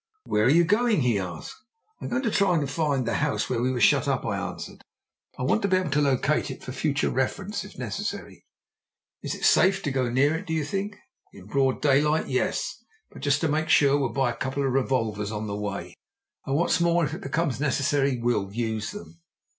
"Where 0.23 0.45
are 0.45 0.49
you 0.49 0.63
going?" 0.63 1.01
he 1.01 1.19
asked. 1.19 1.55
"I'm 2.01 2.07
going 2.09 2.23
to 2.23 2.31
try 2.31 2.55
and 2.57 2.67
find 2.67 3.05
the 3.05 3.17
house 3.21 3.47
where 3.51 3.61
we 3.61 3.69
were 3.71 3.79
shut 3.79 4.07
up," 4.07 4.25
I 4.25 4.35
answered. 4.35 4.81
"I 5.37 5.43
want 5.43 5.61
to 5.61 5.67
be 5.67 5.77
able 5.77 5.91
to 5.91 6.01
locate 6.01 6.49
it 6.49 6.63
for 6.63 6.71
future 6.71 7.11
reference, 7.11 7.63
if 7.63 7.77
necessary." 7.77 8.43
"Is 9.21 9.35
it 9.35 9.45
safe 9.45 9.83
to 9.83 9.91
go 9.91 10.09
near 10.09 10.33
it, 10.35 10.47
do 10.47 10.53
you 10.53 10.63
think?" 10.65 10.97
"In 11.33 11.45
broad 11.45 11.83
daylight, 11.83 12.27
yes! 12.29 12.83
But, 13.11 13.21
just 13.21 13.41
to 13.41 13.47
make 13.47 13.69
sure, 13.69 13.95
we'll 13.95 14.09
buy 14.09 14.31
a 14.31 14.35
couple 14.35 14.65
of 14.65 14.73
revolvers 14.73 15.31
on 15.31 15.45
the 15.45 15.55
way. 15.55 15.93
And, 16.47 16.55
what's 16.55 16.81
more, 16.81 17.05
if 17.05 17.13
it 17.13 17.21
becomes 17.21 17.59
necessary, 17.59 18.17
we'll 18.17 18.51
use 18.51 18.89
them." 18.89 19.19